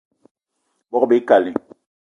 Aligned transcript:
Bogb-ikali 0.91 1.51